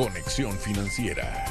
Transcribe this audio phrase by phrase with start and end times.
[0.00, 1.44] Conexión Financiera.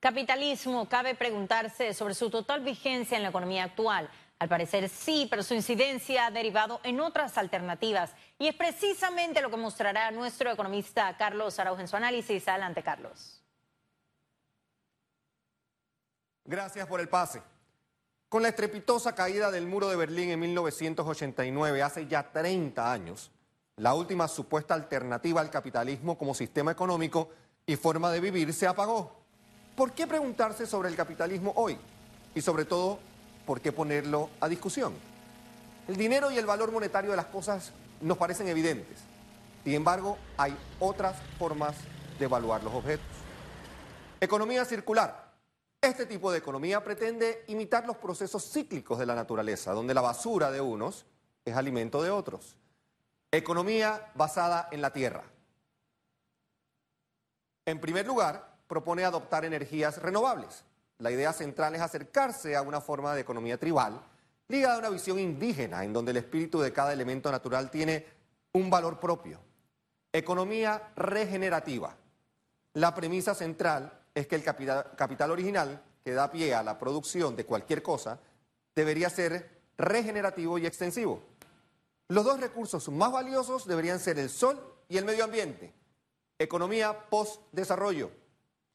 [0.00, 4.08] Capitalismo, cabe preguntarse sobre su total vigencia en la economía actual.
[4.38, 8.14] Al parecer sí, pero su incidencia ha derivado en otras alternativas.
[8.38, 12.48] Y es precisamente lo que mostrará nuestro economista Carlos Araujo en su análisis.
[12.48, 13.42] Adelante, Carlos.
[16.46, 17.42] Gracias por el pase.
[18.30, 23.30] Con la estrepitosa caída del muro de Berlín en 1989, hace ya 30 años,
[23.80, 27.30] la última supuesta alternativa al capitalismo como sistema económico
[27.64, 29.10] y forma de vivir se apagó.
[29.74, 31.78] ¿Por qué preguntarse sobre el capitalismo hoy?
[32.34, 32.98] Y sobre todo,
[33.46, 34.92] ¿por qué ponerlo a discusión?
[35.88, 38.98] El dinero y el valor monetario de las cosas nos parecen evidentes.
[39.64, 41.74] Sin embargo, hay otras formas
[42.18, 43.06] de evaluar los objetos.
[44.20, 45.32] Economía circular.
[45.80, 50.50] Este tipo de economía pretende imitar los procesos cíclicos de la naturaleza, donde la basura
[50.50, 51.06] de unos
[51.46, 52.59] es alimento de otros.
[53.32, 55.22] Economía basada en la tierra.
[57.64, 60.64] En primer lugar, propone adoptar energías renovables.
[60.98, 64.00] La idea central es acercarse a una forma de economía tribal
[64.50, 68.04] ligada a una visión indígena en donde el espíritu de cada elemento natural tiene
[68.52, 69.38] un valor propio.
[70.12, 71.96] Economía regenerativa.
[72.74, 77.46] La premisa central es que el capital, original que da pie a la producción de
[77.46, 78.18] cualquier cosa
[78.74, 81.22] debería ser regenerativo y extensivo.
[82.10, 85.72] Los dos recursos más valiosos deberían ser el sol y el medio ambiente.
[86.40, 88.10] Economía post-desarrollo.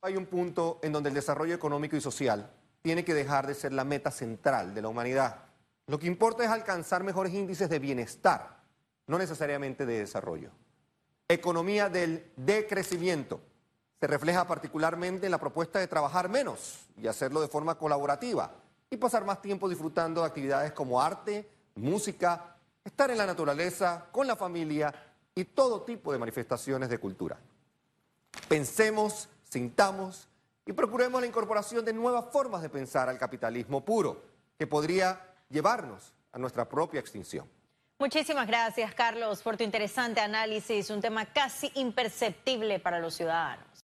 [0.03, 2.49] Hay un punto en donde el desarrollo económico y social
[2.81, 5.43] tiene que dejar de ser la meta central de la humanidad.
[5.87, 8.63] Lo que importa es alcanzar mejores índices de bienestar,
[9.05, 10.51] no necesariamente de desarrollo.
[11.27, 13.41] Economía del decrecimiento
[13.99, 18.49] se refleja particularmente en la propuesta de trabajar menos y hacerlo de forma colaborativa
[18.89, 22.54] y pasar más tiempo disfrutando de actividades como arte, música,
[22.85, 24.93] estar en la naturaleza, con la familia
[25.33, 27.37] y todo tipo de manifestaciones de cultura.
[28.47, 30.29] Pensemos, sintamos
[30.65, 34.21] y procuremos la incorporación de nuevas formas de pensar al capitalismo puro,
[34.57, 35.19] que podría
[35.49, 37.49] llevarnos a nuestra propia extinción.
[37.97, 43.65] Muchísimas gracias, Carlos, por tu interesante análisis, un tema casi imperceptible para los ciudadanos.